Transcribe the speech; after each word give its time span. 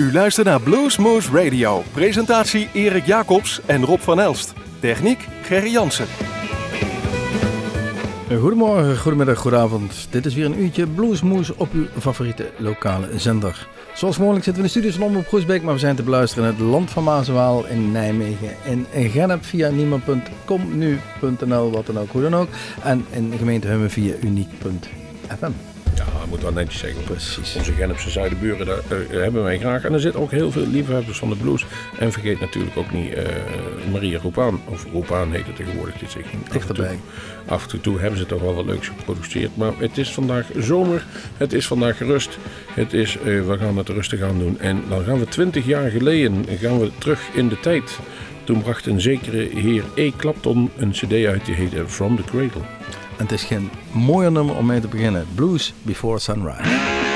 U 0.00 0.12
luistert 0.12 0.46
naar 0.46 0.60
Bluesmoose 0.60 1.30
Radio. 1.32 1.82
Presentatie 1.92 2.68
Erik 2.72 3.06
Jacobs 3.06 3.60
en 3.66 3.84
Rob 3.84 4.00
van 4.00 4.20
Elst. 4.20 4.52
Techniek 4.78 5.28
Gerry 5.42 5.70
Jansen. 5.70 6.06
Goedemorgen, 8.38 8.98
goedemiddag, 8.98 9.38
goedavond. 9.38 10.06
Dit 10.10 10.26
is 10.26 10.34
weer 10.34 10.44
een 10.44 10.62
uurtje 10.62 10.86
Bluesmoose 10.86 11.54
op 11.56 11.72
uw 11.72 11.86
favoriete 11.98 12.50
lokale 12.56 13.18
zender. 13.18 13.68
Zoals 13.94 14.18
mogelijk 14.18 14.44
zitten 14.44 14.62
we 14.62 14.68
in 14.68 14.74
de 14.74 14.80
studios 14.80 14.94
van 14.94 15.06
Omroep 15.06 15.26
Groesbeek, 15.26 15.62
maar 15.62 15.74
we 15.74 15.80
zijn 15.80 15.96
te 15.96 16.02
beluisteren 16.02 16.44
in 16.44 16.56
het 16.56 16.64
land 16.64 16.90
van 16.90 17.04
Maaswaal 17.04 17.66
in 17.66 17.92
Nijmegen. 17.92 18.56
In 18.64 19.10
Gennep 19.10 19.44
via 19.44 19.70
niemand.com, 19.70 20.78
nu.nl, 20.78 21.70
wat 21.70 21.86
dan 21.86 21.98
ook, 21.98 22.10
hoe 22.10 22.22
dan 22.22 22.36
ook. 22.36 22.48
En 22.82 23.06
in 23.10 23.30
de 23.30 23.36
gemeente 23.36 23.66
Hummen 23.66 23.90
via 23.90 24.14
uniek.fm. 24.22 25.69
Ja, 26.00 26.18
dat 26.18 26.28
moet 26.28 26.42
wel 26.42 26.52
netjes 26.52 26.78
zeggen. 26.78 27.04
Precies. 27.04 27.56
Onze 27.56 27.72
Gennepse 27.72 28.10
zuidenburen, 28.10 28.66
daar 28.66 28.78
eh, 28.78 29.20
hebben 29.22 29.42
wij 29.42 29.58
graag. 29.58 29.84
En 29.84 29.92
er 29.92 30.00
zitten 30.00 30.20
ook 30.20 30.30
heel 30.30 30.50
veel 30.50 30.66
liefhebbers 30.66 31.18
van 31.18 31.28
de 31.28 31.36
blues. 31.36 31.66
En 31.98 32.12
vergeet 32.12 32.40
natuurlijk 32.40 32.76
ook 32.76 32.92
niet 32.92 33.12
eh, 33.14 33.24
Maria 33.92 34.18
Roepaan. 34.18 34.60
Of 34.64 34.86
Roepaan 34.92 35.32
heet 35.32 35.46
het 35.46 35.56
tegenwoordig. 35.56 35.98
Dit 35.98 36.10
zeg 36.10 36.22
Dichterbij. 36.52 36.98
Af 37.46 37.72
en 37.72 37.80
toe 37.80 38.00
hebben 38.00 38.18
ze 38.18 38.26
toch 38.26 38.40
wel 38.40 38.54
wat 38.54 38.64
leuks 38.64 38.88
geproduceerd. 38.88 39.56
Maar 39.56 39.72
het 39.78 39.98
is 39.98 40.12
vandaag 40.12 40.46
zomer. 40.56 41.04
Het 41.36 41.52
is 41.52 41.66
vandaag 41.66 41.98
rust. 41.98 42.38
Het 42.74 42.92
is, 42.92 43.16
eh, 43.16 43.24
we 43.24 43.56
gaan 43.58 43.76
het 43.76 43.88
rustig 43.88 44.22
aan 44.22 44.38
doen. 44.38 44.60
En 44.60 44.82
dan 44.88 45.04
gaan 45.04 45.18
we 45.18 45.28
twintig 45.28 45.66
jaar 45.66 45.90
geleden 45.90 46.44
gaan 46.60 46.78
we 46.78 46.90
terug 46.98 47.20
in 47.34 47.48
de 47.48 47.60
tijd. 47.60 47.98
Toen 48.44 48.62
bracht 48.62 48.86
een 48.86 49.00
zekere 49.00 49.48
heer 49.54 49.84
E. 49.94 50.10
Clapton 50.16 50.70
een 50.76 50.90
cd 50.90 51.26
uit 51.26 51.44
die 51.44 51.54
heette 51.54 51.88
From 51.88 52.16
the 52.16 52.22
Cradle. 52.22 52.62
En 53.16 53.26
het 53.26 53.32
is 53.32 53.44
geen 53.44 53.70
mooier 53.92 54.32
nummer 54.32 54.56
om 54.56 54.66
mee 54.66 54.80
te 54.80 54.88
beginnen. 54.88 55.26
Blues 55.34 55.72
Before 55.82 56.18
Sunrise. 56.18 57.09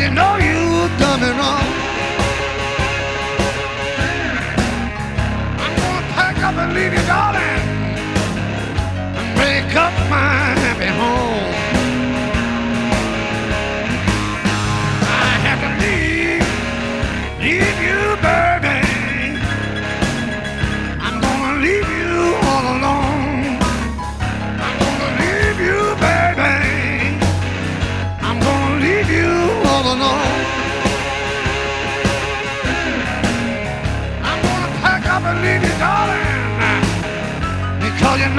You 0.00 0.10
know 0.10 0.36
you've 0.36 0.98
done 0.98 1.20
me 1.20 1.28
wrong. 1.28 1.59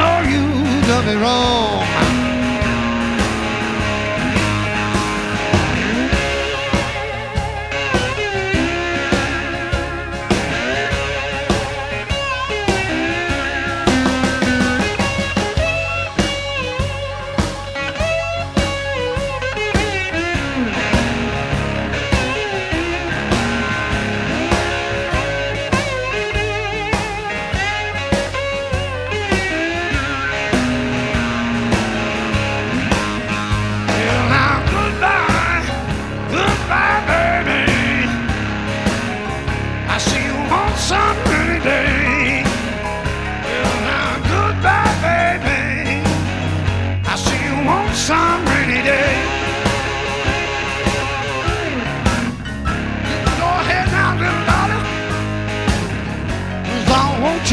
Know 0.02 0.22
you 0.34 0.82
done 0.88 1.06
me 1.06 1.16
wrong. 1.24 1.71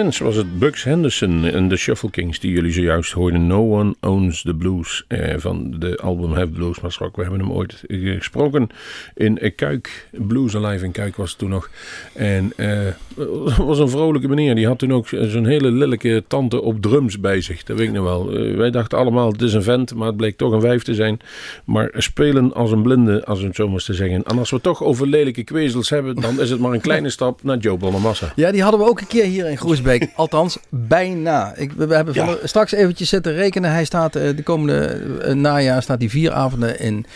was 0.00 0.36
het 0.36 0.58
Bugs 0.58 0.84
Henderson 0.84 1.44
en 1.44 1.68
de 1.68 1.76
Shuffle 1.76 2.10
Kings 2.10 2.40
die 2.40 2.52
jullie 2.52 2.72
zojuist 2.72 3.12
hoorden. 3.12 3.46
No 3.46 3.78
One 3.78 3.94
Owns 4.00 4.42
the 4.42 4.54
Blues 4.54 5.04
eh, 5.08 5.34
van 5.36 5.74
de 5.78 5.96
album 5.96 6.32
Have 6.32 6.46
Blues 6.46 6.80
Maar. 6.80 7.10
We 7.14 7.22
hebben 7.22 7.40
hem 7.40 7.52
ooit 7.52 7.84
gesproken 7.88 8.68
in 9.14 9.38
eh, 9.38 9.54
Kuik. 9.56 10.08
Blues 10.10 10.56
Alive 10.56 10.84
in 10.84 10.92
Kuik 10.92 11.16
was 11.16 11.30
het 11.30 11.38
toen 11.38 11.50
nog. 11.50 11.70
En 12.12 12.52
eh 12.56 12.78
was 13.58 13.78
een 13.78 13.88
vrolijke 13.88 14.28
meneer. 14.28 14.54
Die 14.54 14.66
had 14.66 14.78
toen 14.78 14.92
ook 14.92 15.08
zo'n 15.08 15.46
hele 15.46 15.70
lelijke 15.70 16.24
tante 16.26 16.62
op 16.62 16.82
drums 16.82 17.20
bij 17.20 17.40
zich. 17.40 17.62
Dat 17.62 17.76
weet 17.76 17.88
ik 17.88 17.94
nog 17.94 18.04
wel. 18.04 18.32
Eh, 18.32 18.56
wij 18.56 18.70
dachten 18.70 18.98
allemaal 18.98 19.32
het 19.32 19.42
is 19.42 19.52
een 19.52 19.62
vent, 19.62 19.94
maar 19.94 20.06
het 20.06 20.16
bleek 20.16 20.36
toch 20.36 20.52
een 20.52 20.60
vijf 20.60 20.82
te 20.82 20.94
zijn. 20.94 21.20
Maar 21.64 21.90
spelen 21.96 22.54
als 22.54 22.70
een 22.70 22.82
blinde, 22.82 23.24
als 23.24 23.42
het 23.42 23.54
zo 23.54 23.68
maar 23.68 23.84
te 23.84 23.94
zeggen. 23.94 24.24
En 24.24 24.38
als 24.38 24.50
we 24.50 24.60
toch 24.60 24.82
over 24.82 25.06
lelijke 25.06 25.44
kwezels 25.44 25.90
hebben, 25.90 26.14
dan 26.14 26.40
is 26.40 26.50
het 26.50 26.60
maar 26.60 26.72
een 26.72 26.80
kleine 26.80 27.10
stap 27.18 27.42
naar 27.42 27.58
Joe 27.58 27.76
Bonamassa. 27.76 28.32
Ja, 28.36 28.52
die 28.52 28.62
hadden 28.62 28.80
we 28.80 28.86
ook 28.86 29.00
een 29.00 29.06
keer 29.06 29.24
hier 29.24 29.50
in 29.50 29.56
Groesbeek. 29.56 29.89
Althans, 30.16 30.58
bijna. 30.68 31.52
Ik, 31.56 31.72
we 31.72 31.86
we 31.86 31.94
hebben 31.94 32.14
Ja. 32.14 32.36
straks 32.42 32.72
eventjes 32.72 33.08
zitten 33.08 33.32
rekenen. 33.34 33.70
Hij 33.70 33.84
staat 33.84 34.16
eh, 34.16 34.36
de 34.36 34.42
komende 34.42 34.86
eh, 35.22 35.34
najaar 35.34 35.82
staat 35.82 36.00
hij 36.00 36.08
vier 36.08 36.32
avonden 36.32 36.80
in, 36.80 37.06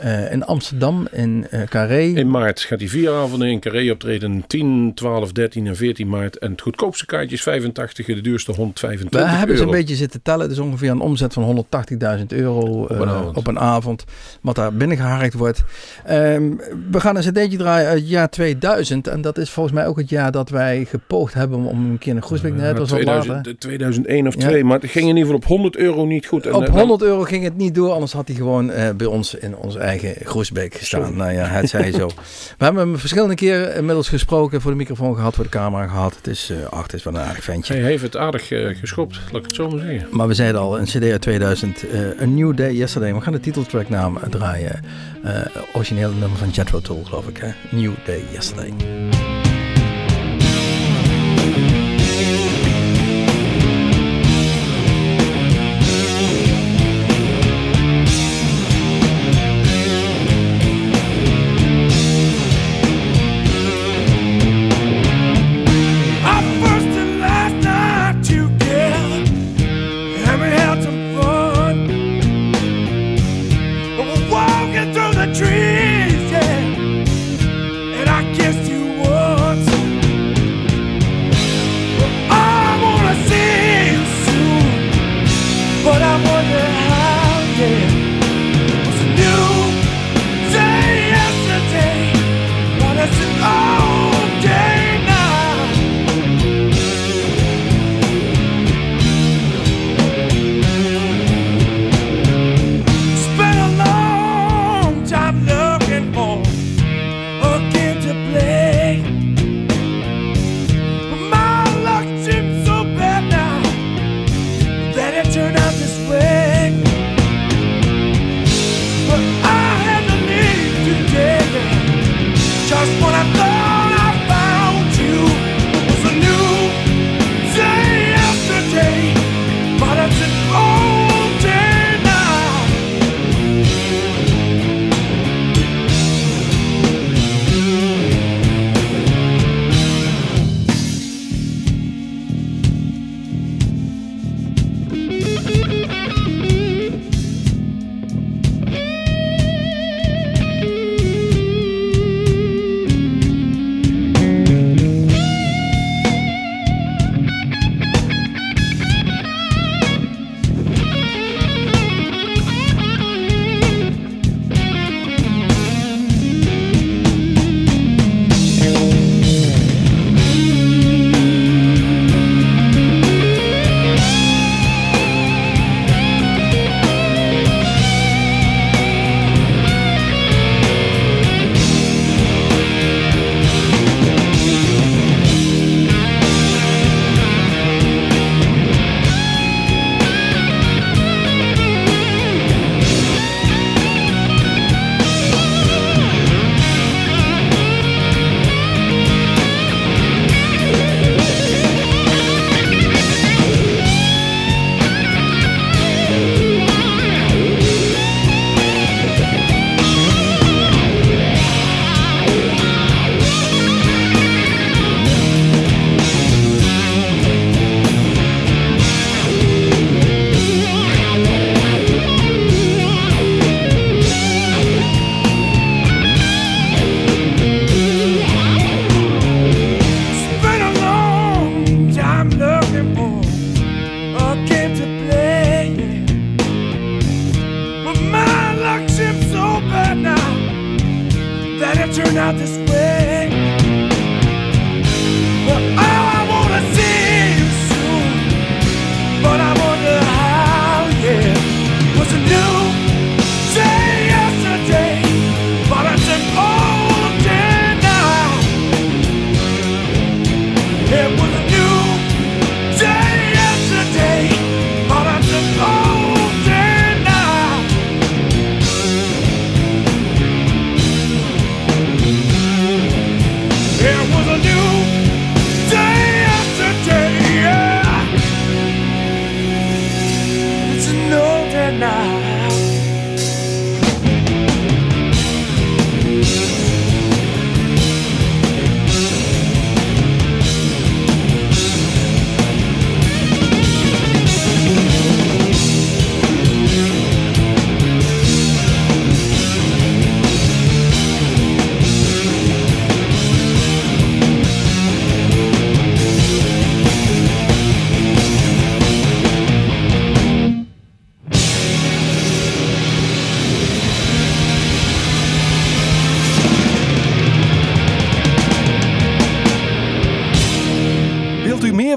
eh, 0.00 0.32
in 0.32 0.44
Amsterdam, 0.44 1.06
in 1.12 1.46
eh 1.50 1.60
Carré. 1.68 2.00
In 2.02 2.30
maart 2.30 2.60
gaat 2.60 2.78
hij 2.78 2.88
vier 2.88 3.12
avonden 3.12 3.48
in 3.48 3.60
Carré 3.60 3.90
optreden. 3.90 4.44
10, 4.46 4.92
12, 4.94 5.32
13 5.32 5.66
en 5.66 5.76
14 5.76 6.08
maart. 6.08 6.38
En 6.38 6.50
het 6.50 6.60
goedkoopste 6.60 7.06
kaartje 7.06 7.36
is 7.36 7.42
85, 7.42 8.06
de 8.06 8.20
duurste 8.20 8.52
125 8.52 9.20
We 9.20 9.26
hebben 9.36 9.56
euro. 9.56 9.68
zo'n 9.68 9.78
beetje 9.78 9.94
zitten 9.94 10.22
tellen. 10.22 10.48
Dus 10.48 10.58
ongeveer 10.58 10.90
een 10.90 11.00
omzet 11.00 11.32
van 11.32 11.64
180.000 12.18 12.26
euro 12.26 12.86
eh, 12.86 12.98
een 13.00 13.08
avond. 13.08 13.36
op 13.36 13.46
een 13.46 13.58
avond. 13.58 14.04
Wat 14.42 14.54
daar 14.54 14.72
binnengeharkt 14.74 15.34
wordt. 15.34 15.64
Ehm, 16.04 16.42
we 16.90 17.00
gaan 17.00 17.16
een 17.16 17.22
cd'tje 17.22 17.56
draaien 17.56 17.88
uit 17.88 17.98
het 17.98 18.08
jaar 18.08 18.30
2000. 18.30 19.08
En 19.08 19.20
dat 19.20 19.38
is 19.38 19.50
volgens 19.50 19.74
mij 19.74 19.86
ook 19.86 19.98
het 19.98 20.08
jaar 20.08 20.32
dat 20.32 20.48
wij 20.50 20.84
gepoogd 20.84 21.34
hebben 21.34 21.58
om 21.64 21.90
een 21.90 21.98
keer 21.98 22.12
naar 22.14 22.22
Groesbeek. 22.22 22.54
Nee, 22.54 22.66
het 22.66 22.78
was 22.78 22.90
wat 22.90 22.98
2000, 23.00 23.34
later. 23.36 23.52
de 23.52 23.58
2001 23.58 24.26
of 24.26 24.34
Ja. 24.34 24.40
2, 24.48 24.64
maar 24.64 24.80
het 24.80 24.90
ging 24.90 25.08
in 25.08 25.16
ieder 25.16 25.22
geval 25.22 25.36
op 25.36 25.44
100 25.44 25.76
euro 25.76 26.04
niet 26.04 26.26
goed. 26.26 26.46
En, 26.46 26.54
Op 26.54 26.60
eh, 26.60 26.66
dan- 26.66 26.78
100 26.78 27.02
euro 27.02 27.22
ging 27.22 27.44
het 27.44 27.56
niet 27.56 27.74
door, 27.74 27.90
anders 27.92 28.12
had 28.12 28.26
hij 28.28 28.36
gewoon 28.36 28.70
eh, 28.70 28.90
bij 28.96 29.06
ons 29.06 29.34
in 29.34 29.56
onze 29.56 29.78
eigen 29.86 30.14
Groesbeek 30.24 30.74
gestaan. 30.74 31.16
Nou 31.16 31.32
ja, 31.32 31.46
het 31.46 31.68
zij 31.68 31.92
zo. 31.92 32.06
We 32.58 32.64
hebben 32.64 32.82
hem 32.82 32.98
verschillende 32.98 33.34
keren 33.34 33.74
inmiddels 33.74 34.08
gesproken, 34.08 34.60
voor 34.60 34.70
de 34.70 34.76
microfoon 34.76 35.14
gehad, 35.14 35.34
voor 35.34 35.44
de 35.44 35.50
camera 35.50 35.86
gehad. 35.86 36.16
Het 36.16 36.26
is, 36.26 36.50
eh 36.50 36.68
ach, 36.70 36.82
het 36.82 36.92
is 36.92 37.02
wel 37.02 37.14
een 37.14 37.20
aardig 37.20 37.44
ventje. 37.44 37.74
Hij 37.74 37.82
heeft 37.82 38.02
het 38.02 38.16
aardig 38.16 38.50
eh, 38.50 38.76
geschopt, 38.76 39.18
laat 39.30 39.40
ik 39.40 39.46
het 39.46 39.54
zo 39.54 39.70
maar 39.70 39.80
zeggen. 39.80 40.08
Maar 40.10 40.28
we 40.28 40.34
zeiden 40.34 40.60
al, 40.60 40.78
een 40.78 40.84
cd 40.84 41.02
uit 41.02 41.20
2000, 41.20 41.88
eh 41.88 42.22
A 42.22 42.24
New 42.24 42.56
Day 42.56 42.72
Yesterday. 42.72 43.14
We 43.14 43.20
gaan 43.20 43.32
de 43.32 43.40
titeltracknaam 43.40 44.18
draaien. 44.30 44.80
Eh 45.24 45.32
originele 45.72 46.14
nummer 46.14 46.38
van 46.38 46.48
Jethro 46.48 46.80
Tull, 46.80 47.04
geloof 47.04 47.28
ik. 47.28 47.36
Hè? 47.36 47.50
New 47.70 47.92
Day 48.04 48.24
Yesterday. 48.32 48.72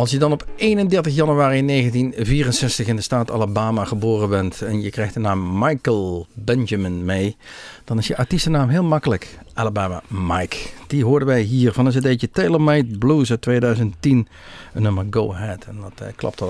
Als 0.00 0.10
je 0.10 0.18
dan 0.18 0.32
op 0.32 0.46
31 0.56 1.14
januari 1.14 1.66
1964 1.66 2.86
in 2.86 2.96
de 2.96 3.02
staat 3.02 3.30
Alabama 3.30 3.84
geboren 3.84 4.28
bent 4.28 4.62
en 4.62 4.82
je 4.82 4.90
krijgt 4.90 5.14
de 5.14 5.20
naam 5.20 5.58
Michael 5.58 6.26
Benjamin 6.34 7.04
mee, 7.04 7.36
dan 7.84 7.98
is 7.98 8.06
je 8.06 8.16
artiestennaam 8.16 8.68
heel 8.68 8.82
makkelijk. 8.82 9.38
Alabama 9.60 10.02
Mike. 10.08 10.56
Die 10.86 11.04
hoorden 11.04 11.28
wij 11.28 11.40
hier 11.40 11.72
van 11.72 11.86
een 11.86 11.92
cd'tje 11.92 12.30
Taylor 12.30 12.60
Made 12.60 12.98
Blues 12.98 13.30
uit 13.30 13.40
2010. 13.42 14.28
Een 14.74 14.82
nummer 14.82 15.06
Go 15.10 15.32
Ahead. 15.32 15.64
En 15.64 15.76
dat 15.80 16.06
eh, 16.06 16.14
klapt 16.16 16.40
er 16.40 16.46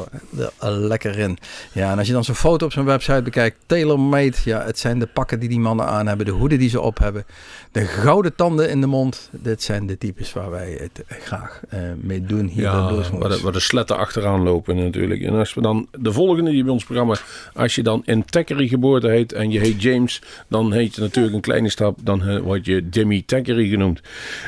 wel 0.58 0.70
lekker 0.70 1.18
in. 1.18 1.38
Ja, 1.72 1.90
en 1.92 1.98
als 1.98 2.06
je 2.06 2.12
dan 2.12 2.24
zo'n 2.24 2.34
foto 2.34 2.64
op 2.66 2.72
zijn 2.72 2.84
website 2.84 3.22
bekijkt. 3.22 3.56
Taylor 3.66 4.00
Made. 4.00 4.36
Ja, 4.44 4.64
het 4.64 4.78
zijn 4.78 4.98
de 4.98 5.06
pakken 5.06 5.40
die 5.40 5.48
die 5.48 5.58
mannen 5.60 5.86
aan 5.86 6.06
hebben. 6.06 6.26
De 6.26 6.32
hoeden 6.32 6.58
die 6.58 6.68
ze 6.68 6.80
op 6.80 6.98
hebben. 6.98 7.24
De 7.72 7.84
gouden 7.84 8.34
tanden 8.34 8.70
in 8.70 8.80
de 8.80 8.86
mond. 8.86 9.28
Dit 9.32 9.62
zijn 9.62 9.86
de 9.86 9.98
types 9.98 10.32
waar 10.32 10.50
wij 10.50 10.78
het 10.80 11.04
graag 11.08 11.60
eh, 11.68 11.80
mee 12.00 12.22
doen 12.22 12.46
hier 12.46 12.62
bij 12.70 12.72
Ja, 12.72 12.86
Bluesmoose. 12.86 13.28
waar 13.28 13.36
de, 13.36 13.42
waar 13.42 13.52
de 13.52 13.60
sletten 13.60 13.96
achteraan 13.96 14.42
lopen 14.42 14.76
natuurlijk. 14.76 15.22
En 15.22 15.34
als 15.34 15.54
we 15.54 15.60
dan 15.60 15.86
de 15.98 16.12
volgende 16.12 16.50
die 16.50 16.62
bij 16.62 16.72
ons 16.72 16.84
programma, 16.84 17.16
als 17.54 17.74
je 17.74 17.82
dan 17.82 18.02
in 18.04 18.24
Thackeray 18.24 18.66
geboorte 18.68 19.08
heet 19.08 19.32
en 19.32 19.50
je 19.50 19.58
heet 19.58 19.82
James, 19.82 20.22
dan 20.48 20.72
heet 20.72 20.94
je 20.94 21.00
natuurlijk 21.00 21.34
een 21.34 21.40
kleine 21.40 21.68
stap, 21.70 21.98
dan 22.02 22.22
eh, 22.22 22.38
word 22.40 22.66
je 22.66 22.88
Jimmy 23.00 23.22
Thackeray 23.26 23.68
genoemd. 23.68 24.00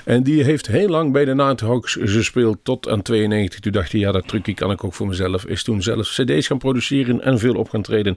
En 0.05 0.23
die 0.23 0.45
heeft 0.45 0.67
heel 0.67 0.89
lang 0.89 1.13
bij 1.13 1.25
de 1.25 1.35
Nighthawks 1.35 1.99
gespeeld 2.01 2.59
tot 2.63 2.89
aan 2.89 3.03
92. 3.03 3.61
Toen 3.61 3.73
dacht 3.73 3.93
hij, 3.93 4.01
ja 4.01 4.13
dat 4.13 4.29
trucje 4.29 4.55
kan 4.55 4.71
ik 4.71 4.85
ook 4.85 4.95
voor 4.95 5.07
mezelf. 5.07 5.47
Is 5.47 5.63
toen 5.63 5.83
zelf 5.83 6.09
cd's 6.09 6.47
gaan 6.47 6.59
produceren 6.59 7.23
en 7.23 7.39
veel 7.39 7.55
op 7.55 7.69
gaan 7.69 7.83
treden. 7.83 8.17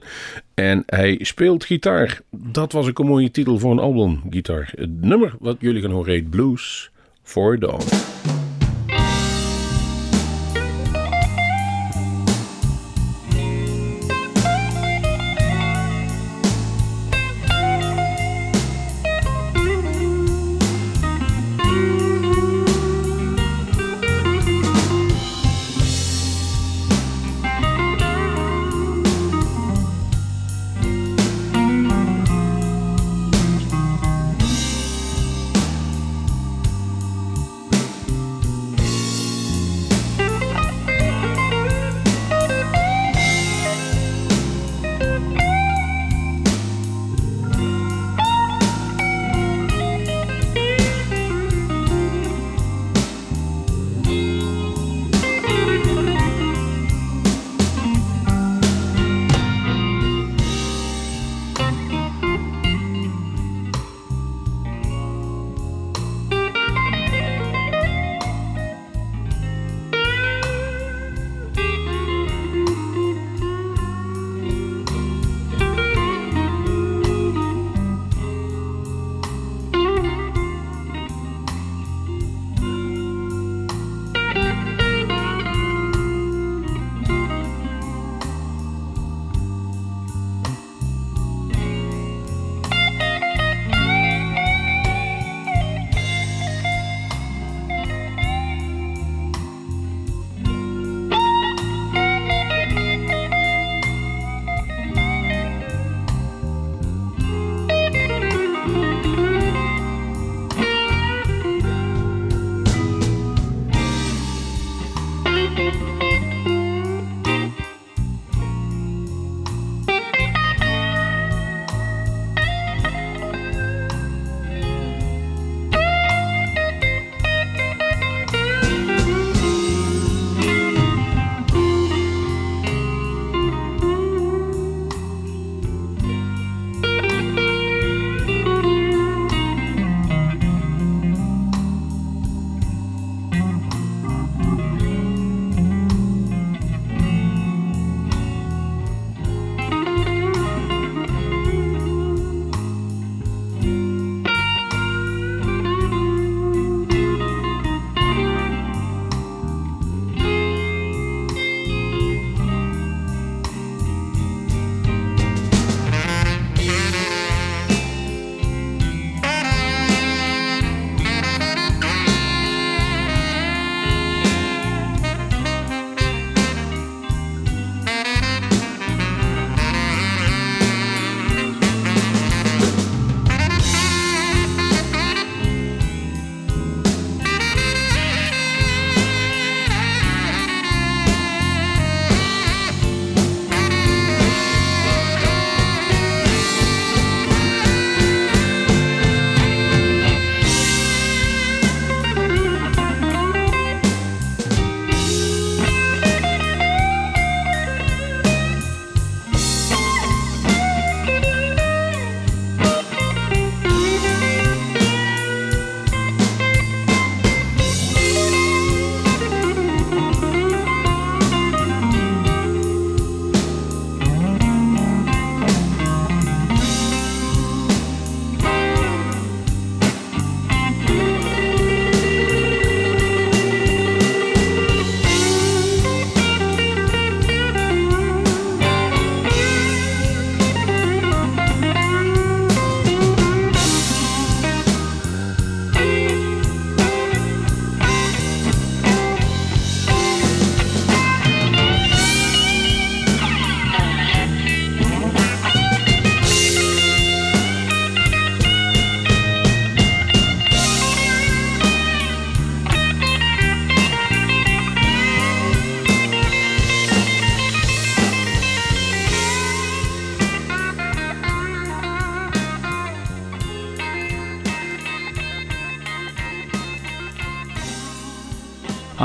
En 0.54 0.82
hij 0.86 1.18
speelt 1.22 1.64
gitaar. 1.64 2.20
Dat 2.30 2.72
was 2.72 2.88
ook 2.88 2.98
een 2.98 3.06
mooie 3.06 3.30
titel 3.30 3.58
voor 3.58 3.70
een 3.70 3.78
album, 3.78 4.22
gitaar. 4.30 4.72
Het 4.74 5.00
nummer 5.00 5.34
wat 5.38 5.56
jullie 5.58 5.82
gaan 5.82 5.90
horen 5.90 6.12
heet 6.12 6.30
Blues 6.30 6.90
for 7.22 7.58
Dawn. 7.58 8.15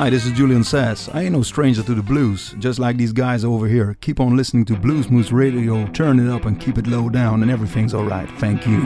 Hi, 0.01 0.09
this 0.09 0.25
is 0.25 0.31
Julian 0.31 0.63
Sass. 0.63 1.09
I 1.09 1.21
ain't 1.21 1.33
no 1.33 1.43
stranger 1.43 1.83
to 1.83 1.93
the 1.93 2.01
blues, 2.01 2.55
just 2.57 2.79
like 2.79 2.97
these 2.97 3.13
guys 3.13 3.45
over 3.45 3.67
here. 3.67 3.95
Keep 4.01 4.19
on 4.19 4.35
listening 4.35 4.65
to 4.65 4.75
Blues 4.75 5.11
Moose 5.11 5.31
Radio, 5.31 5.85
turn 5.89 6.19
it 6.19 6.27
up 6.27 6.45
and 6.45 6.59
keep 6.59 6.79
it 6.79 6.87
low 6.87 7.07
down, 7.07 7.43
and 7.43 7.51
everything's 7.51 7.93
alright. 7.93 8.27
Thank 8.39 8.65
you. 8.65 8.77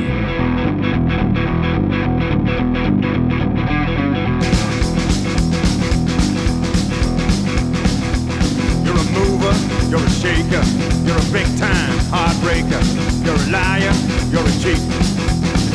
You're 8.83 8.99
a 8.99 9.07
mover, 9.15 9.55
you're 9.87 10.03
a 10.03 10.09
shaker, 10.19 10.63
you're 11.07 11.15
a 11.15 11.31
big 11.31 11.47
time 11.57 11.95
heartbreaker, 12.11 12.83
you're 13.25 13.39
a 13.39 13.51
liar, 13.51 13.93
you're 14.31 14.43
a 14.43 14.51
cheat. 14.59 14.83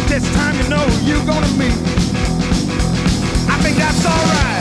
This 0.07 0.31
time 0.35 0.55
you 0.57 0.68
know 0.68 0.87
you're 1.05 1.24
gonna 1.24 1.48
meet. 1.57 1.81
I 3.48 3.59
think 3.62 3.79
that's 3.79 4.05
alright. 4.05 4.60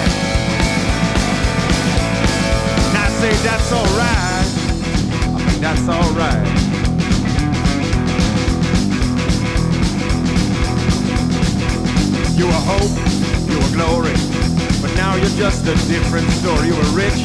Say 3.30 3.44
that's 3.44 3.72
alright. 3.72 4.48
I 5.36 5.40
think 5.46 5.62
that's 5.62 5.88
alright. 5.88 6.48
You 12.36 12.48
were 12.48 12.64
hope, 12.66 12.90
you 13.52 13.58
were 13.62 13.74
glory, 13.78 14.18
but 14.82 14.92
now 14.96 15.14
you're 15.14 15.38
just 15.38 15.62
a 15.68 15.76
different 15.88 16.28
story. 16.42 16.70
You 16.70 16.76
were 16.76 16.92
rich, 16.98 17.22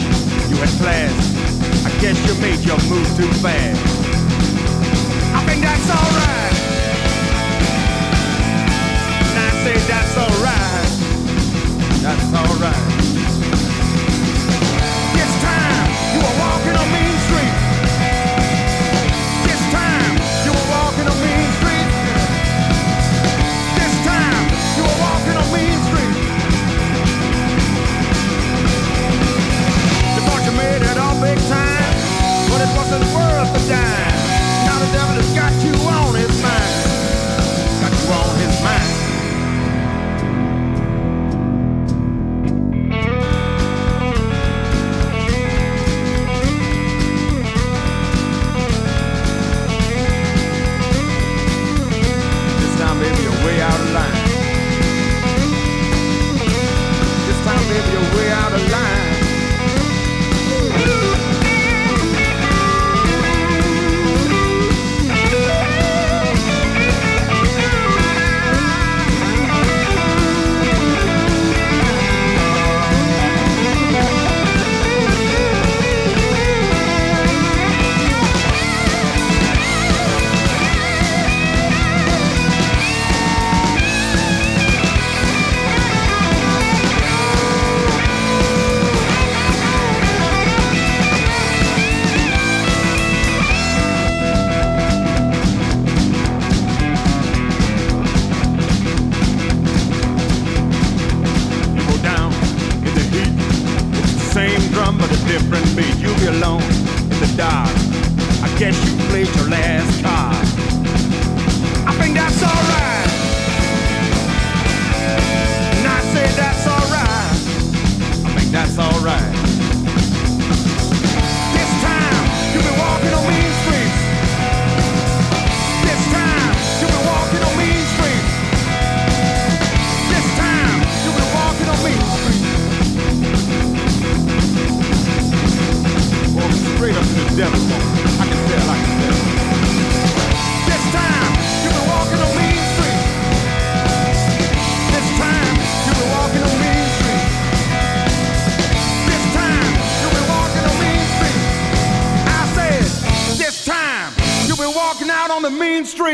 you 0.51 0.57
had 0.61 0.69
class. 0.77 1.17
I 1.87 1.91
guess 2.03 2.21
you 2.29 2.35
made 2.43 2.61
your 2.67 2.81
move 2.91 3.09
too 3.17 3.33
fast. 3.41 3.81
I 5.33 5.41
think 5.47 5.63
that's 5.63 5.89
alright. 5.89 6.57
And 9.25 9.39
I 9.41 9.51
say 9.65 9.77
that's 9.89 10.17
alright. 10.19 10.91
That's 12.03 12.35
alright. 12.35 13.04
Time, 31.49 31.95
but 32.51 32.61
it 32.61 32.71
wasn't 32.77 33.05
worth 33.15 33.51
a 33.51 33.69
dime. 33.69 34.15
Now 34.67 34.79
the 34.79 34.91
devil 34.93 35.17
has 35.17 35.33
got 35.35 35.53
you 35.65 35.73
on 35.89 36.15
his 36.15 36.43
mind. 36.43 36.84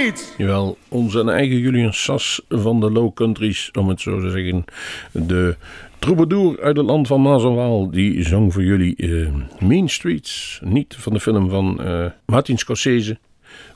Streets. 0.01 0.35
Jawel, 0.37 0.79
onze 0.89 1.31
eigen 1.31 1.59
Julian 1.59 1.93
Sas 1.93 2.41
van 2.49 2.81
de 2.81 2.91
Low 2.91 3.15
Countries, 3.15 3.71
om 3.79 3.89
het 3.89 4.01
zo 4.01 4.21
te 4.21 4.31
zeggen. 4.31 4.65
De 5.13 5.57
troubadour 5.99 6.61
uit 6.61 6.77
het 6.77 6.87
land 6.87 7.07
van 7.07 7.23
Maas 7.23 7.45
en 7.45 7.55
Waal, 7.55 7.91
die 7.91 8.23
zong 8.23 8.53
voor 8.53 8.65
jullie 8.65 8.97
eh, 8.97 9.67
Mean 9.69 9.89
Streets. 9.89 10.61
Niet 10.65 10.97
van 10.99 11.13
de 11.13 11.21
film 11.21 11.51
van 11.51 11.83
eh, 11.83 12.05
Martin 12.27 12.59
Scorsese, 12.59 13.19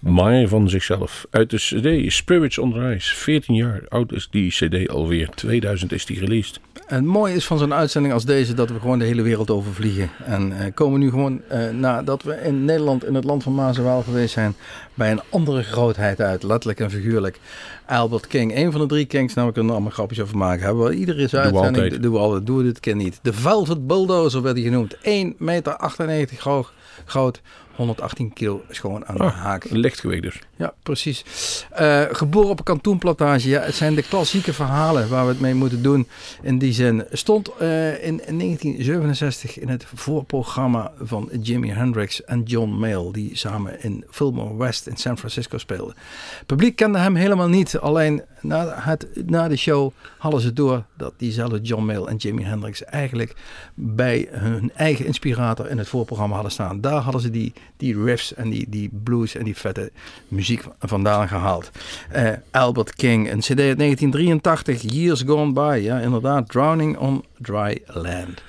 maar 0.01 0.49
van 0.49 0.68
zichzelf. 0.68 1.27
Uit 1.31 1.51
de 1.51 1.57
cd 1.57 2.12
Spirits 2.12 2.59
on 2.59 2.73
the 2.73 2.79
Rise. 2.79 3.14
14 3.14 3.55
jaar 3.55 3.83
oud 3.88 4.12
is 4.12 4.29
die 4.31 4.51
cd 4.51 4.88
alweer. 4.88 5.29
2000 5.29 5.92
is 5.92 6.07
die 6.07 6.18
released. 6.18 6.61
En 6.87 6.97
het 6.97 7.05
mooie 7.05 7.35
is 7.35 7.47
van 7.47 7.59
zo'n 7.59 7.75
uitzending 7.75 8.14
als 8.14 8.25
deze 8.25 8.55
dat 8.55 8.70
we 8.70 8.81
gewoon 8.81 8.99
de 8.99 9.05
hele 9.05 9.23
wereld 9.23 9.51
overvliegen. 9.51 10.11
En 10.25 10.59
eh, 10.59 10.75
komen 10.75 11.01
nu 11.01 11.11
gewoon, 11.11 11.42
eh, 11.49 11.70
nadat 11.70 12.23
we 12.23 12.35
in 12.35 12.64
Nederland, 12.64 13.05
in 13.05 13.14
het 13.14 13.25
land 13.25 13.42
van 13.42 13.55
Maas 13.55 13.77
en 13.77 13.85
Waal 13.85 14.03
geweest 14.03 14.33
zijn, 14.33 14.55
bij 14.94 15.11
een 15.11 15.20
andere 15.31 15.62
grootheid 15.62 16.20
uit, 16.20 16.42
letterlijk 16.42 16.81
en 16.81 16.90
figuurlijk. 16.90 17.40
Albert 17.87 18.27
King, 18.27 18.57
een 18.57 18.73
van 18.73 18.81
de 18.81 18.87
drie 18.87 19.05
Kings, 19.05 19.35
nou 19.35 19.47
we 19.47 19.53
kunnen 19.53 19.70
er 19.70 19.77
allemaal 19.77 19.97
grapjes 19.97 20.20
over 20.20 20.37
maken. 20.37 20.64
Hebben 20.64 20.85
we 20.85 20.94
iedere 20.94 21.38
uitzending, 21.38 21.97
doen 21.97 22.12
we 22.12 22.18
altijd, 22.18 22.47
doen 22.47 22.57
we 22.57 22.62
dit 22.62 22.81
keer 22.81 22.97
niet. 22.97 23.18
De 23.23 23.33
Velvet 23.33 23.87
Bulldozer 23.87 24.42
werd 24.42 24.57
hij 24.57 24.64
genoemd. 24.64 24.97
1 25.03 25.35
meter 25.38 25.77
98 25.77 26.38
groot, 26.38 26.73
groot 27.05 27.40
118 27.76 28.32
kilo 28.32 28.62
is 28.68 28.78
gewoon 28.78 29.06
aan 29.06 29.16
de 29.16 29.22
Ah, 29.22 29.37
haak. 29.37 29.64
Lichtgewicht 29.70 30.22
dus. 30.22 30.38
Ja, 30.56 30.74
precies. 30.82 31.24
Eh, 31.70 32.02
geboren 32.10 32.50
op 32.50 32.58
een 32.58 32.64
kantoenplantage. 32.64 33.48
Ja, 33.48 33.60
het 33.60 33.74
zijn 33.74 33.94
de 33.94 34.02
klassieke 34.02 34.52
verhalen 34.52 35.08
waar 35.08 35.24
we 35.24 35.30
het 35.30 35.40
mee 35.40 35.54
moeten 35.54 35.82
doen. 35.82 36.08
In 36.42 36.58
die 36.58 36.72
zin 36.72 37.04
stond 37.12 37.48
eh, 37.58 38.04
in 38.04 38.20
1967 38.26 39.58
in 39.58 39.68
het 39.68 39.87
voorprogramma 39.94 40.92
van 41.00 41.28
Jimi 41.40 41.70
Hendrix 41.70 42.24
en 42.24 42.42
John 42.42 42.70
Mayall, 42.70 43.12
die 43.12 43.37
samen 43.37 43.82
in 43.82 44.04
Fillmore 44.10 44.56
West 44.56 44.87
in 44.87 44.96
San 44.96 45.18
Francisco 45.18 45.58
speelden. 45.58 45.94
Het 46.38 46.46
publiek 46.46 46.76
kende 46.76 46.98
hem 46.98 47.14
helemaal 47.14 47.48
niet. 47.48 47.78
Alleen 47.78 48.22
na, 48.44 48.74
het, 48.76 49.07
na 49.26 49.48
de 49.48 49.57
show 49.57 49.92
hadden 50.18 50.40
ze 50.40 50.52
door 50.52 50.85
dat 50.96 51.12
diezelfde 51.16 51.61
John 51.61 51.85
Mayall 51.85 52.04
en 52.04 52.16
Jimi 52.16 52.42
Hendrix 52.42 52.85
eigenlijk 52.85 53.35
bij 53.74 54.28
hun 54.30 54.72
eigen 54.74 55.07
inspirator 55.07 55.70
in 55.70 55.78
het 55.78 55.88
voorprogramma 55.88 56.35
hadden 56.35 56.52
staan. 56.52 56.80
Daar 56.80 57.00
hadden 57.00 57.20
ze 57.20 57.30
die, 57.30 57.52
die 57.76 58.02
riffs 58.02 58.35
en 58.35 58.50
die, 58.50 58.66
die 58.68 58.90
blues 59.02 59.35
en 59.35 59.44
die 59.44 59.57
vette 59.57 59.92
muziek 60.28 60.64
vandaan 60.78 61.28
gehaald. 61.28 61.70
Eh, 62.11 62.30
Albert 62.50 62.94
King, 62.94 63.30
een 63.30 63.38
cd 63.38 63.61
uit 63.61 63.78
1983, 63.78 64.83
Years 64.83 65.22
Gone 65.22 65.52
By. 65.52 65.80
Ja, 65.83 65.98
inderdaad, 65.98 66.48
Drowning 66.48 66.98
on 66.98 67.24
Dry 67.38 67.83
Land. 67.87 68.42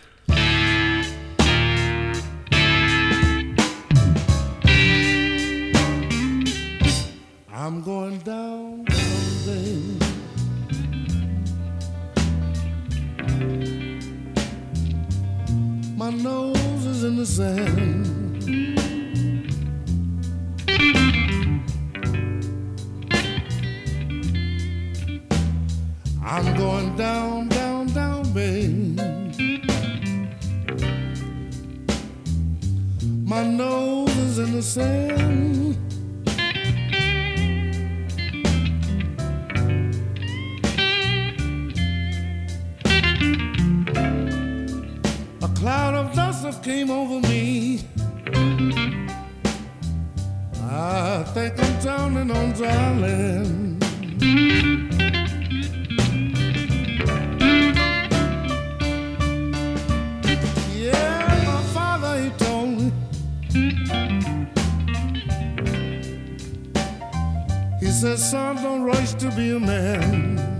I'm 7.66 7.82
going 7.82 8.20
down 8.20 8.95
My 16.06 16.12
nose 16.12 16.86
is 16.86 17.04
in 17.04 17.16
the 17.16 17.26
sand. 17.26 18.06
I'm 26.24 26.56
going 26.58 26.96
down, 26.96 27.50
down, 27.50 27.88
down, 27.88 28.32
babe. 28.34 29.00
My 33.26 33.44
nose 33.44 34.16
is 34.16 34.38
in 34.38 34.52
the 34.52 34.62
sand. 34.62 35.85
Cloud 45.66 45.96
of 45.96 46.14
dust 46.14 46.44
that 46.44 46.62
came 46.62 46.92
over 46.92 47.20
me. 47.28 47.80
I 50.62 51.24
think 51.34 51.54
I'm 51.58 51.80
drowning 51.82 52.30
on 52.30 52.54
land. 53.02 53.84
Yeah, 60.72 61.44
my 61.48 61.62
father 61.74 62.14
he 62.22 62.30
told 62.46 62.70
me. 62.78 62.92
He 67.80 67.88
said, 67.88 68.20
son, 68.20 68.58
don't 68.58 68.84
rush 68.84 69.16
to 69.16 69.32
be 69.32 69.56
a 69.56 69.60
man. 69.60 70.55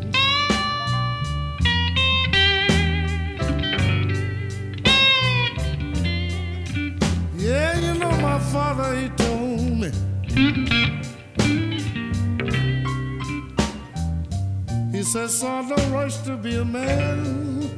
Said, 15.16 15.30
son, 15.30 15.70
don't 15.70 15.92
rush 15.94 16.18
to 16.24 16.36
be 16.36 16.58
a 16.58 16.66
man. 16.66 17.70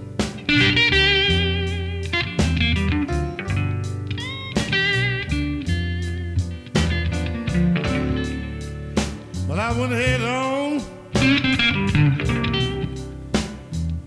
But 9.47 9.59
I 9.59 9.71
went 9.79 9.91
head 9.91 10.21
on. 10.21 10.81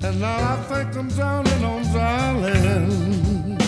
And 0.03 0.21
now 0.21 0.53
I 0.53 0.57
think 0.69 0.97
I'm 0.97 1.09
drowning 1.11 1.65
on 1.65 1.83
dry 1.93 2.33
land. 2.33 3.61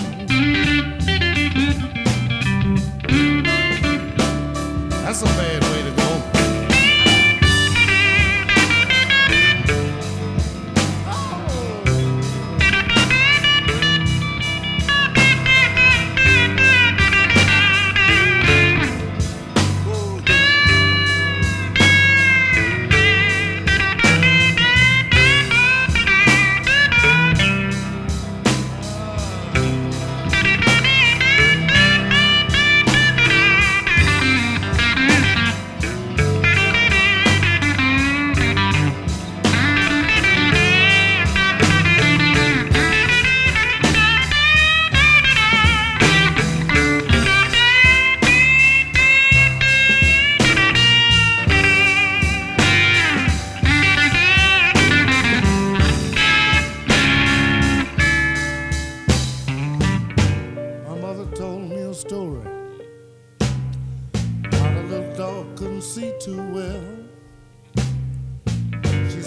That's 5.05 5.22
a 5.22 5.27
bad 5.27 5.62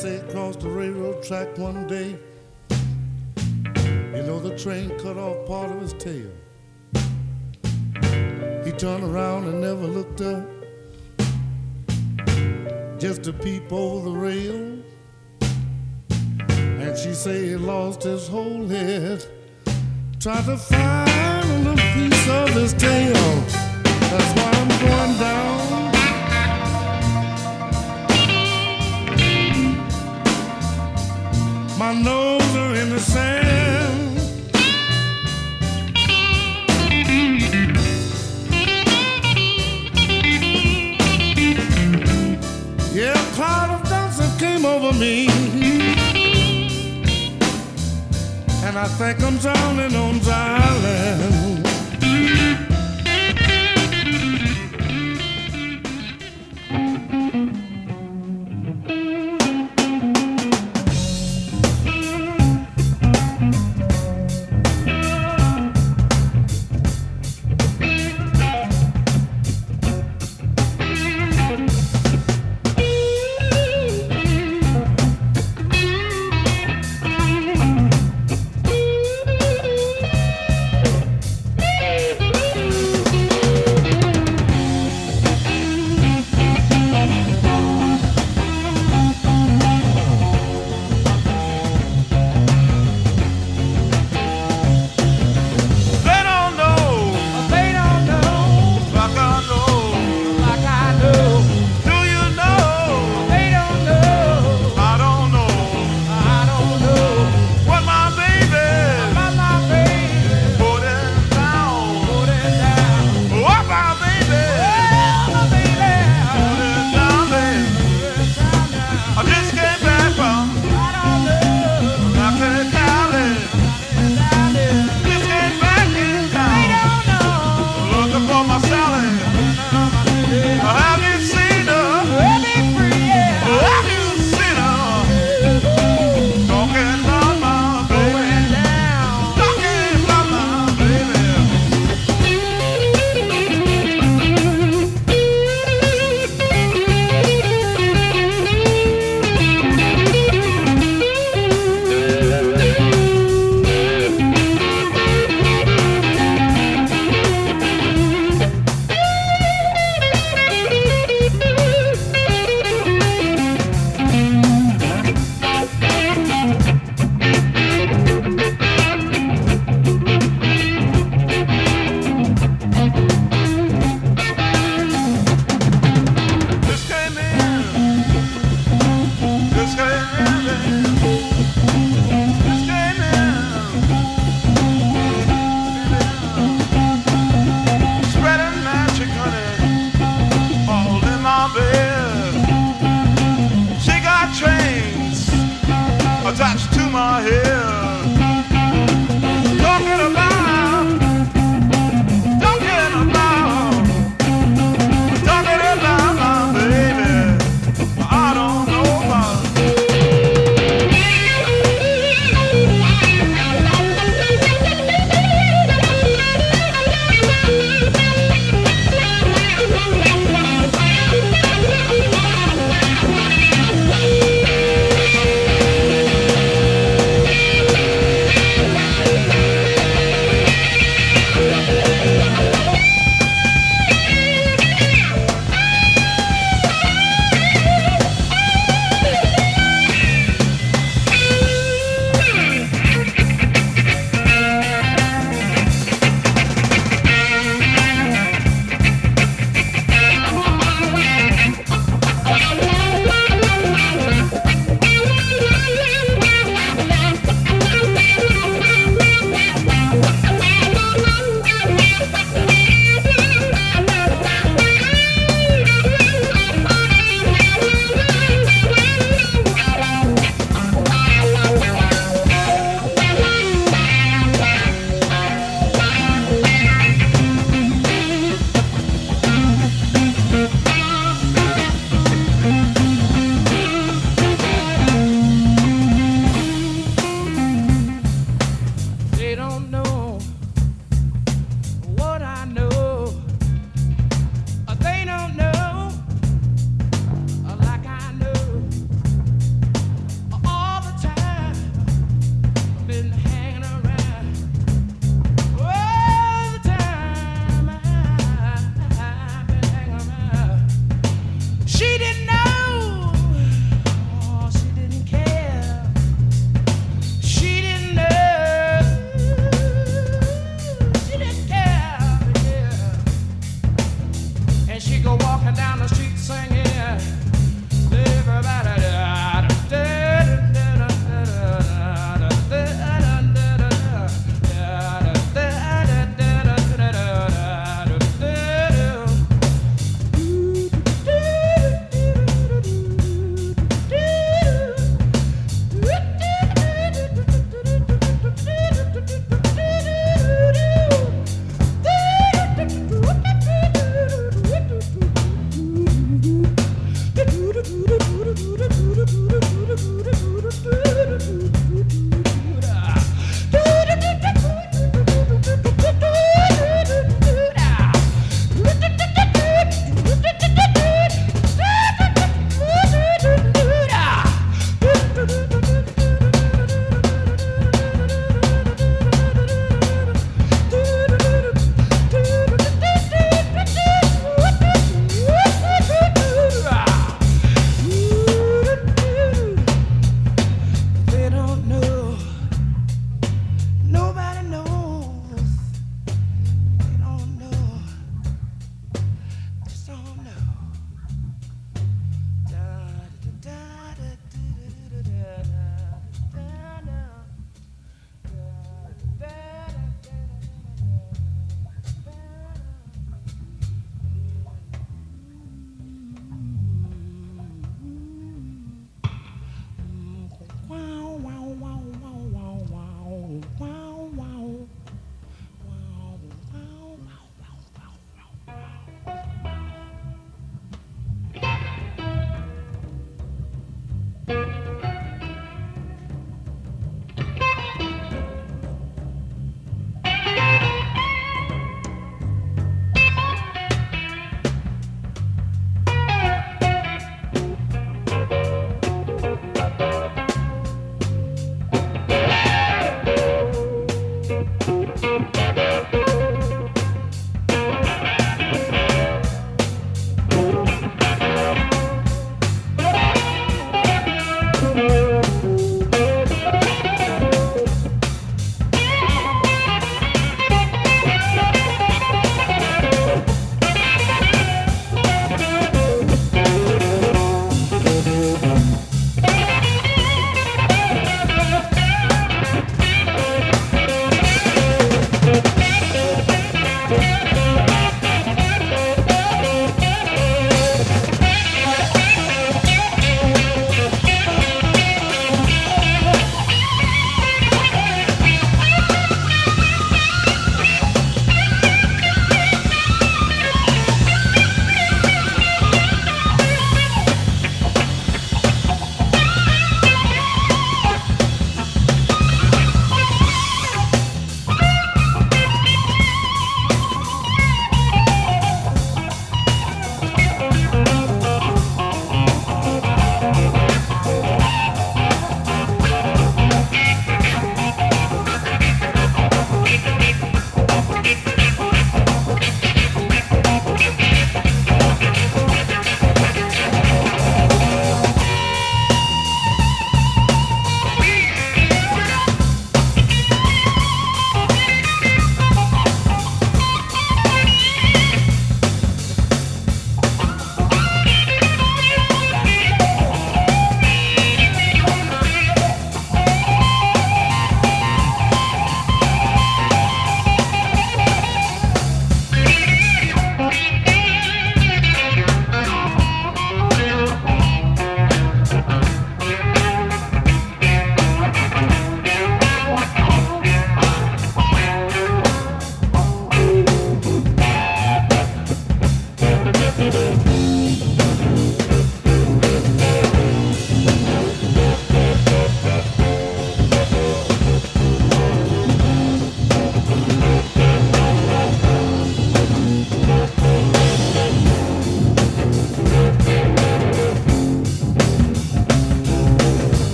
She 0.00 0.06
said 0.06 0.30
crossed 0.30 0.60
the 0.60 0.68
railroad 0.70 1.22
track 1.22 1.58
one 1.58 1.86
day. 1.86 2.18
You 2.70 4.22
know 4.22 4.40
the 4.40 4.56
train 4.56 4.98
cut 4.98 5.18
off 5.18 5.46
part 5.46 5.70
of 5.70 5.82
his 5.82 5.92
tail. 5.92 6.30
He 8.64 8.72
turned 8.72 9.04
around 9.04 9.44
and 9.44 9.60
never 9.60 9.86
looked 9.86 10.22
up, 10.22 10.48
just 12.98 13.24
to 13.24 13.34
peep 13.34 13.70
over 13.70 14.08
the 14.08 14.16
rail. 14.16 14.78
And 16.48 16.96
she 16.96 17.12
said 17.12 17.44
he 17.44 17.56
lost 17.56 18.04
his 18.04 18.26
whole 18.26 18.66
head. 18.68 19.22
Try 20.18 20.40
to 20.46 20.56
find 20.56 21.66
a 21.66 21.76
piece 21.92 22.26
of 22.26 22.48
his 22.54 22.72
tail. 22.72 23.12
That's 24.08 24.32
why 24.34 24.50
I'm 24.50 24.68
going 24.80 25.18
down. 25.18 25.99
My 31.92 32.00
nose 32.02 32.56
are 32.56 32.74
in 32.76 32.90
the 32.90 33.00
sand. 33.00 34.16
Yeah, 42.94 43.12
a 43.12 43.34
cloud 43.34 43.70
of 43.74 44.38
came 44.38 44.64
over 44.64 44.96
me. 44.96 45.26
And 48.62 48.78
I 48.78 48.86
think 48.86 49.20
I'm 49.24 49.36
drowning 49.38 49.96
on 49.96 50.20
dry 50.20 51.39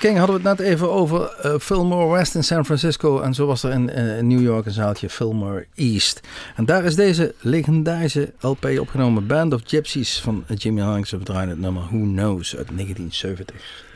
King 0.00 0.18
hadden 0.18 0.42
we 0.42 0.48
het 0.48 0.58
net 0.58 0.66
even 0.66 0.90
over 0.90 1.30
eh, 1.42 1.58
Fillmore 1.58 2.12
West 2.12 2.34
in 2.34 2.44
San 2.44 2.64
Francisco. 2.64 3.20
En 3.20 3.34
zo 3.34 3.46
was 3.46 3.62
er 3.62 3.72
in, 3.72 3.90
eh, 3.90 4.18
in 4.18 4.26
New 4.26 4.40
York 4.40 4.66
een 4.66 4.72
zaaltje 4.72 5.10
Fillmore 5.10 5.66
East. 5.74 6.20
En 6.56 6.64
daar 6.64 6.84
is 6.84 6.94
deze 6.94 7.34
legendarische 7.40 8.32
LP 8.40 8.64
opgenomen. 8.78 9.26
Band 9.26 9.54
of 9.54 9.60
Gypsies 9.64 10.20
van 10.20 10.44
Jimmy 10.54 10.80
Hendrix. 10.80 11.10
We 11.10 11.18
draaien 11.18 11.48
het 11.48 11.58
nummer 11.58 11.82
Who 11.82 11.98
Knows 11.98 12.56
uit 12.56 12.68
1970. 12.68 13.89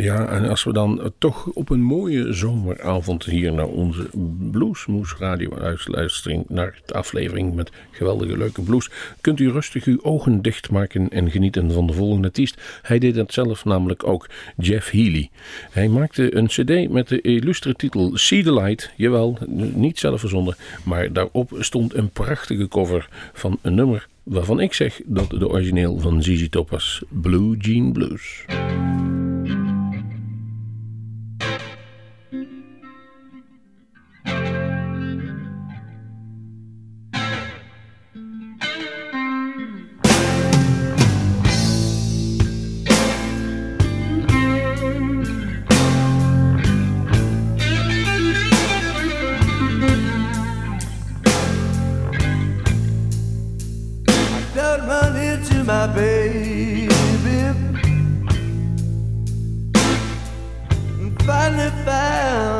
Ja, 0.00 0.28
en 0.28 0.48
als 0.48 0.64
we 0.64 0.72
dan 0.72 1.12
toch 1.18 1.46
op 1.46 1.70
een 1.70 1.82
mooie 1.82 2.32
zomeravond 2.32 3.24
hier 3.24 3.52
naar 3.52 3.66
onze 3.66 4.08
Bluesmoes 4.50 5.14
radio 5.18 5.56
uitluistering, 5.56 6.44
naar 6.48 6.80
de 6.86 6.94
aflevering 6.94 7.54
met 7.54 7.70
geweldige 7.90 8.36
leuke 8.36 8.62
blues, 8.62 8.90
kunt 9.20 9.40
u 9.40 9.50
rustig 9.50 9.84
uw 9.84 9.98
ogen 10.02 10.42
dichtmaken 10.42 11.08
en 11.08 11.30
genieten 11.30 11.72
van 11.72 11.86
de 11.86 11.92
volgende 11.92 12.26
artiest. 12.26 12.60
Hij 12.82 12.98
deed 12.98 13.14
dat 13.14 13.32
zelf 13.32 13.64
namelijk 13.64 14.06
ook, 14.06 14.26
Jeff 14.56 14.90
Healy. 14.90 15.30
Hij 15.70 15.88
maakte 15.88 16.36
een 16.36 16.46
cd 16.46 16.90
met 16.90 17.08
de 17.08 17.20
illustre 17.20 17.74
titel 17.74 18.10
See 18.16 18.42
the 18.42 18.52
Light, 18.52 18.92
jawel, 18.96 19.38
niet 19.74 19.98
zelf 19.98 20.20
verzonnen, 20.20 20.56
maar 20.84 21.12
daarop 21.12 21.56
stond 21.58 21.94
een 21.94 22.10
prachtige 22.10 22.68
cover 22.68 23.08
van 23.32 23.58
een 23.62 23.74
nummer 23.74 24.08
waarvan 24.22 24.60
ik 24.60 24.74
zeg 24.74 25.00
dat 25.04 25.30
de 25.30 25.48
origineel 25.48 25.98
van 25.98 26.22
ZZ 26.22 26.48
Top 26.48 26.70
was, 26.70 27.02
Blue 27.08 27.56
Jean 27.56 27.92
Blues. 27.92 28.44
Finally 61.28 61.68
found 61.84 62.57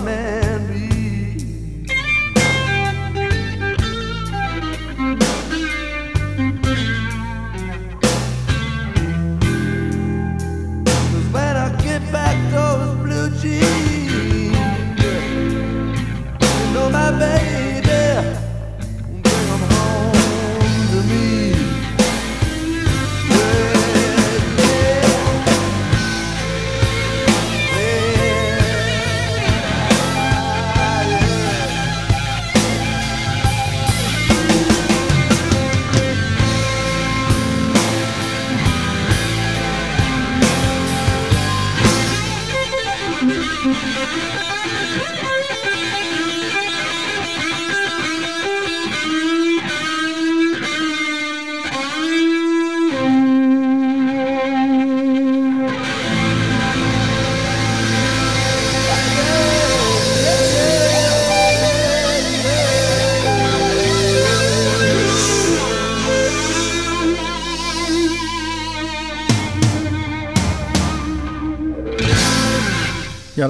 man. 0.00 0.39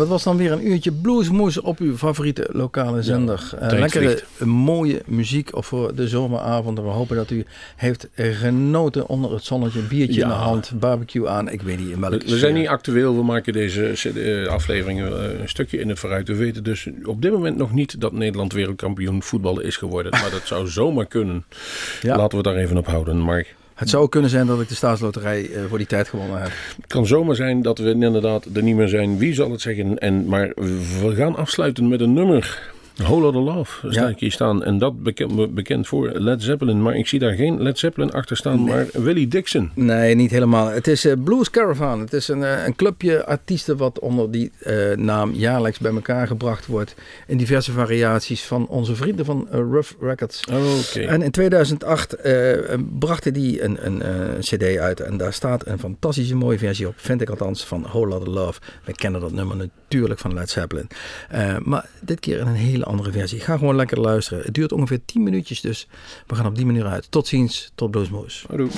Dat 0.00 0.08
was 0.08 0.22
dan 0.22 0.36
weer 0.36 0.52
een 0.52 0.70
uurtje 0.70 0.92
bluesmoes 0.92 1.60
op 1.60 1.78
uw 1.78 1.96
favoriete 1.96 2.48
lokale 2.52 3.02
zender. 3.02 3.50
Eh, 3.58 3.68
tijd 3.68 3.80
lekkere, 3.80 4.22
mooie 4.44 5.02
muziek 5.06 5.48
voor 5.52 5.94
de 5.94 6.08
zomeravond. 6.08 6.78
En 6.78 6.84
we 6.84 6.90
hopen 6.90 7.16
dat 7.16 7.30
u 7.30 7.44
heeft 7.76 8.08
genoten 8.14 9.08
onder 9.08 9.32
het 9.32 9.44
zonnetje. 9.44 9.80
Biertje 9.80 10.20
Ja. 10.20 10.22
in 10.22 10.28
de 10.28 10.34
hand, 10.34 10.72
barbecue 10.74 11.28
aan. 11.28 11.48
Ik 11.48 11.62
weet 11.62 11.78
niet 11.78 11.88
in 11.88 12.00
welke 12.00 12.18
We 12.26 12.38
zijn 12.38 12.54
niet 12.54 12.68
actueel, 12.68 13.16
we 13.16 13.22
maken 13.22 13.52
deze 13.52 14.10
eh, 14.14 14.46
afleveringen 14.46 15.32
eh, 15.32 15.40
een 15.40 15.48
stukje 15.48 15.78
in 15.78 15.88
het 15.88 15.98
vooruit. 15.98 16.28
We 16.28 16.34
weten 16.34 16.64
dus 16.64 16.88
op 17.04 17.22
dit 17.22 17.32
moment 17.32 17.56
nog 17.56 17.72
niet 17.72 18.00
dat 18.00 18.12
Nederland 18.12 18.52
wereldkampioen 18.52 19.22
voetballen 19.22 19.64
is 19.64 19.76
geworden. 19.76 20.12
Maar 20.20 20.30
dat 20.30 20.46
zou 20.46 20.68
zomaar 20.68 21.06
kunnen. 21.06 21.44
Ja. 22.02 22.16
Laten 22.16 22.38
we 22.38 22.44
daar 22.44 22.56
even 22.56 22.76
op 22.76 22.86
houden. 22.86 23.24
Maar 23.24 23.46
Het 23.80 23.88
zou 23.88 24.08
kunnen 24.08 24.30
zijn 24.30 24.46
dat 24.46 24.60
ik 24.60 24.68
de 24.68 24.74
staatsloterij 24.74 25.50
eh, 25.50 25.62
voor 25.68 25.78
die 25.78 25.86
tijd 25.86 26.08
gewonnen 26.08 26.40
heb. 26.42 26.50
het 26.76 26.86
kan 26.86 27.06
zomaar 27.06 27.34
zijn 27.34 27.62
dat 27.62 27.78
we 27.78 27.90
inderdaad 27.90 28.44
er 28.54 28.62
niet 28.62 28.76
meer 28.76 28.88
zijn. 28.88 29.18
Wie 29.18 29.34
zal 29.34 29.50
het 29.50 29.60
zeggen? 29.60 29.98
En, 29.98 30.26
maar 30.26 30.52
we 31.00 31.12
gaan 31.14 31.36
afsluiten 31.36 31.88
met 31.88 32.00
een 32.00 32.12
nummer. 32.12 32.72
Whole 33.02 33.20
Lotta 33.20 33.40
Love 33.40 33.90
sta 33.90 34.02
Ja. 34.02 34.08
ik 34.08 34.18
hier 34.18 34.32
staan. 34.32 34.64
En 34.64 34.78
dat 34.78 35.02
bekend, 35.02 35.54
bekend 35.54 35.86
voor 35.86 36.10
Led 36.10 36.42
Zeppelin. 36.42 36.82
Maar 36.82 36.96
ik 36.96 37.06
zie 37.06 37.18
daar 37.18 37.32
geen 37.34 37.62
Led 37.62 37.78
Zeppelin 37.78 38.12
achter 38.12 38.36
staan, 38.36 38.64
maar 38.64 38.86
Willie 38.92 39.28
Dixon. 39.28 39.70
Nee, 39.74 40.14
niet 40.14 40.30
helemaal. 40.30 40.66
Het 40.68 40.86
is 40.86 41.04
eh, 41.04 41.12
Blues 41.24 41.50
Caravan. 41.50 42.00
Het 42.00 42.12
is 42.12 42.28
een, 42.28 42.44
eh, 42.44 42.66
een 42.66 42.76
clubje 42.76 43.26
artiesten 43.26 43.76
wat 43.76 43.98
onder 43.98 44.30
die 44.30 44.50
eh, 44.58 44.96
naam 44.96 45.32
jaarlijks 45.32 45.78
bij 45.78 45.92
elkaar 45.92 46.26
gebracht 46.26 46.66
wordt. 46.66 46.94
In 47.26 47.36
diverse 47.36 47.72
variaties 47.72 48.42
van 48.42 48.66
onze 48.66 48.94
vrienden 48.94 49.24
van 49.24 49.48
Rough 49.50 49.92
Records. 50.00 50.44
Oké. 50.46 51.00
En 51.06 51.22
in 51.22 51.30
2008 51.30 52.14
eh, 52.14 52.58
brachten 52.98 53.32
die 53.32 53.62
een, 53.62 53.86
een, 53.86 54.02
cd 54.40 54.76
uit. 54.76 55.00
En 55.00 55.16
daar 55.16 55.32
staat 55.32 55.66
een 55.66 55.78
fantastische 55.78 56.36
mooie 56.36 56.58
versie 56.58 56.86
op. 56.88 56.94
Vind 56.96 57.20
ik 57.20 57.30
althans 57.30 57.64
van 57.64 57.82
Whole 57.82 58.08
Lotta 58.08 58.30
Love. 58.30 58.60
We 58.84 58.92
kennen 58.92 59.20
dat 59.20 59.32
nummer 59.32 59.56
natuurlijk 59.90 60.20
van 60.20 60.34
Led 60.34 60.50
Zeppelin. 60.50 60.88
Eh, 61.28 61.56
maar 61.58 61.88
dit 62.00 62.20
keer 62.20 62.38
in 62.38 62.46
een 62.46 62.54
hele 62.54 62.84
andere 62.84 63.12
versie. 63.12 63.40
Ga 63.40 63.56
gewoon 63.56 63.76
lekker 63.76 64.00
luisteren. 64.00 64.44
Het 64.44 64.54
duurt 64.54 64.72
ongeveer 64.72 65.00
10 65.04 65.22
minuutjes. 65.22 65.60
Dus 65.60 65.88
we 66.26 66.34
gaan 66.34 66.46
op 66.46 66.56
die 66.56 66.66
manier 66.66 66.86
uit. 66.86 67.10
Tot 67.10 67.26
ziens. 67.26 67.70
Tot 67.74 67.90
Bluesmoes. 67.90 68.44
Houdoe. 68.48 68.70